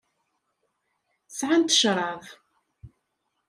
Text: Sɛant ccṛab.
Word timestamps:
Sɛant 1.37 1.73
ccṛab. 1.77 2.23